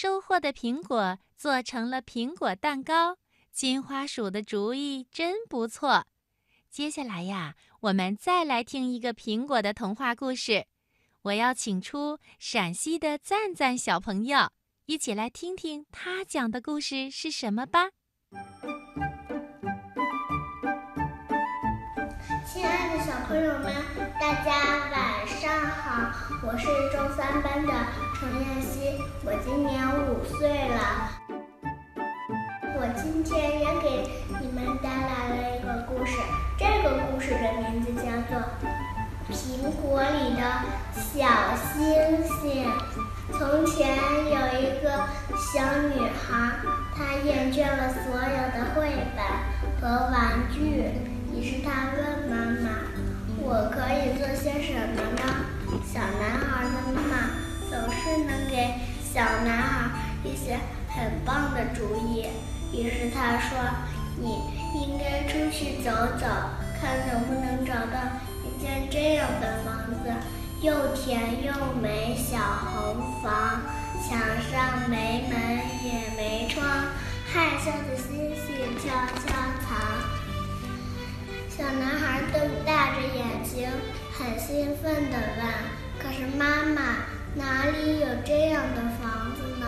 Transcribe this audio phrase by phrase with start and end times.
[0.00, 3.16] 收获的苹果做成了苹果蛋糕。
[3.50, 6.06] 金花鼠的主意真不错。
[6.70, 10.66] 接下来呀，我们再来听一个苹果的童话故事。
[11.22, 14.52] 我要请出陕西的赞赞小朋友，
[14.86, 17.88] 一起来听听他讲的故事是什么吧。
[22.46, 23.74] 亲爱的小朋友们，
[24.20, 26.12] 大家晚上好！
[26.46, 27.72] 我是中三班的
[28.14, 28.78] 程燕希，
[29.24, 29.77] 我今年
[32.96, 34.08] 今天也给
[34.40, 36.16] 你们带来了一个故事，
[36.56, 38.40] 这个故事的名字叫做
[39.32, 40.42] 《苹果里的
[40.94, 41.26] 小
[41.72, 41.76] 星
[42.24, 42.64] 星》。
[43.30, 45.04] 从前有一个
[45.52, 46.56] 小女孩，
[46.96, 49.20] 她厌倦了所有的绘本
[49.80, 50.84] 和玩具，
[51.34, 52.68] 于是她问妈妈
[53.42, 55.22] ：“我可以做些什么呢？”
[55.84, 57.12] 小男孩的妈妈
[57.68, 59.90] 总是能给小男孩
[60.24, 60.58] 一些
[60.88, 62.28] 很棒的主意。
[62.72, 63.58] 于是他说
[64.20, 64.42] ：“你
[64.78, 66.26] 应该出去走走，
[66.80, 67.98] 看能不能找到
[68.44, 70.12] 一间这样的房子，
[70.60, 73.62] 又甜又美，小红房，
[74.06, 74.18] 墙
[74.50, 75.34] 上没门
[75.82, 76.62] 也没窗，
[77.26, 78.46] 害羞的星星
[78.78, 78.84] 悄
[79.16, 79.24] 悄
[79.62, 79.66] 藏。”
[81.48, 83.68] 小男孩瞪大着眼睛，
[84.12, 85.40] 很兴奋地问
[85.98, 89.66] ：“可是妈妈，哪里有这样的房子呢？”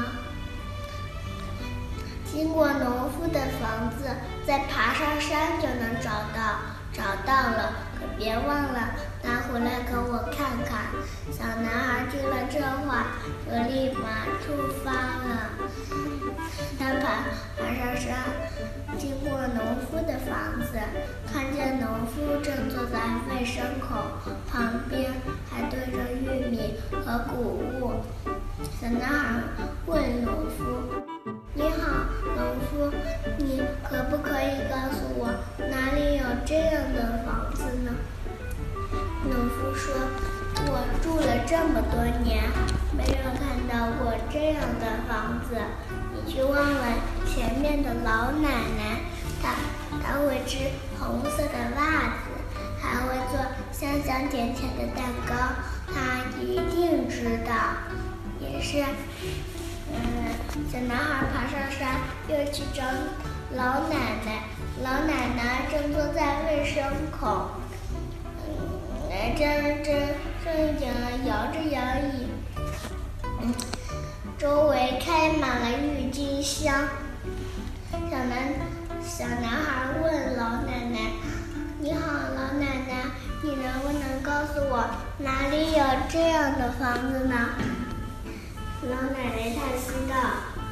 [2.33, 3.00] 经过农
[3.33, 4.09] 的房子，
[4.47, 6.59] 再爬上山就能找到。
[6.93, 8.91] 找到了，可别忘了
[9.23, 10.91] 拿回来给我看看。
[11.31, 13.07] 小男孩听了这话，
[13.47, 15.55] 就立马出发了。
[16.77, 17.23] 他爬
[17.57, 18.19] 爬上山，
[18.99, 20.77] 经过农夫的房子，
[21.33, 22.99] 看见农夫正坐在
[23.31, 23.95] 卫生口
[24.51, 25.13] 旁边，
[25.49, 28.03] 还堆着玉米和谷物。
[28.81, 29.41] 小男孩
[29.87, 30.03] 问
[39.91, 39.99] 说
[40.71, 42.45] ：“我住了这么多年，
[42.97, 45.59] 没有看到过这样的房子。
[46.15, 46.83] 你去问问
[47.27, 49.03] 前面的老奶奶，
[49.43, 49.55] 她
[50.01, 50.71] 她会织
[51.01, 52.31] 红色的袜子，
[52.81, 53.41] 还会做
[53.73, 55.35] 香香甜甜的蛋糕，
[55.93, 57.55] 她一定知道。”
[58.39, 58.85] 也是。
[59.93, 59.99] 嗯，
[60.71, 62.85] 小男孩爬上山，又去找
[63.57, 64.45] 老奶奶。
[64.83, 67.51] 老奶奶正坐在卫生口，
[69.23, 69.45] 嗯，正
[69.85, 69.93] 正
[70.43, 70.51] 正
[70.81, 70.89] 摇
[71.29, 71.77] 摇着摇
[72.09, 72.27] 椅，
[74.39, 76.89] 周围开满了郁金香。
[77.93, 78.55] 小男
[79.03, 81.13] 小男孩问老奶奶
[81.81, 82.01] ：“你好，
[82.35, 83.11] 老奶奶，
[83.43, 84.89] 你能不能告诉我
[85.19, 87.51] 哪里有这样的房子呢？”
[88.89, 90.17] 老奶奶叹息道：“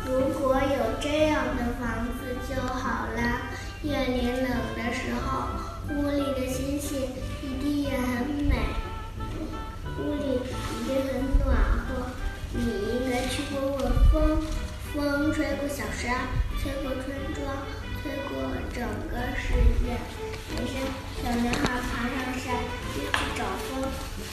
[0.08, 3.20] 如果有这样的房子就好了。
[3.80, 5.46] 夜里冷的时候，
[5.94, 7.00] 屋里的星星
[7.42, 8.37] 一定也很
[15.98, 16.14] 山，
[16.62, 17.42] 吹过村庄，
[18.00, 18.32] 吹过
[18.72, 19.98] 整个世界。”
[20.54, 20.72] 于是，
[21.20, 21.58] 小男孩
[21.90, 22.46] 爬上山，
[22.94, 23.68] 就去找风。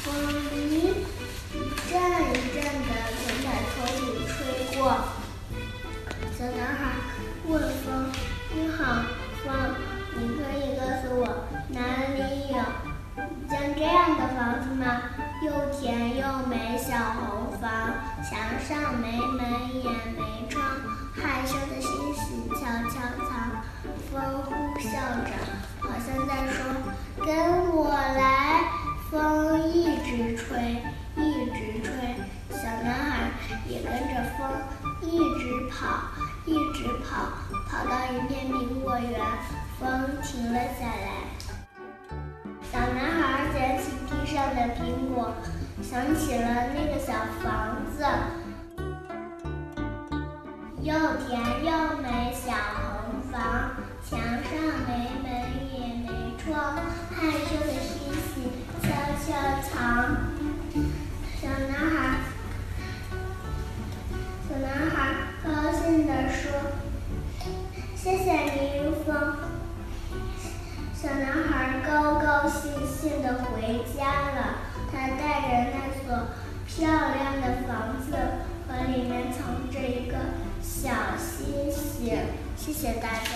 [0.03, 0.05] 风
[0.53, 0.93] 一
[1.89, 2.89] 阵一阵的。
[3.17, 3.27] 从
[3.73, 4.79] 头顶吹过，
[6.37, 6.79] 小男孩
[7.47, 7.85] 问风
[8.53, 9.03] ：“你好，
[9.43, 9.45] 风，
[10.15, 11.23] 你可以告诉我
[11.69, 11.79] 哪
[12.13, 12.17] 里
[12.49, 12.57] 有
[13.49, 15.01] 像这样的房子吗？
[15.43, 17.69] 又甜又美，小红房，
[18.23, 19.41] 墙上没门
[19.83, 20.63] 也没窗，
[21.25, 22.59] 害羞的星星悄
[22.89, 23.29] 悄藏。”
[24.11, 24.91] 风呼啸
[25.25, 25.31] 着，
[25.79, 26.63] 好像在说
[27.25, 28.63] ：“跟我来。”
[29.11, 30.81] 风一直吹，
[31.17, 32.15] 一直吹。
[32.49, 33.31] 小男孩
[33.67, 34.47] 也跟着风
[35.01, 35.99] 一直跑，
[36.45, 37.27] 一直跑，
[37.67, 39.19] 跑到一片苹果园，
[39.79, 39.89] 风
[40.23, 41.07] 停了下来。
[42.71, 45.33] 小男孩捡起地上的苹果，
[45.83, 48.05] 想起了那个小房子，
[50.85, 53.41] 又甜又美，小红房，
[54.07, 54.53] 墙上
[54.85, 55.27] 没门
[55.73, 56.75] 也没窗，
[57.09, 58.53] 害羞的星星
[58.83, 58.85] 悄
[59.25, 59.33] 悄
[59.63, 59.73] 藏。
[61.41, 62.19] 小男孩。
[64.47, 64.95] 小男孩
[65.43, 66.51] 高兴地说
[67.97, 69.37] ：“谢谢你，风。”
[70.93, 74.59] 小男孩高高兴兴地回家了。
[74.91, 75.34] 他带
[82.75, 83.29] 谢谢大家。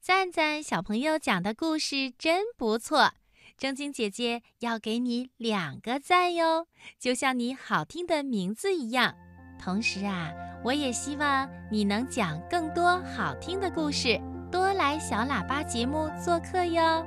[0.00, 3.12] 赞赞小朋友讲的故事真不错，
[3.56, 6.66] 正晶姐姐要给你两个赞哟，
[6.98, 9.14] 就像你好听的名字一样。
[9.62, 10.32] 同时啊，
[10.64, 17.06] 我也希望你能讲更多好听的故事，多来小喇叭节目做客哟。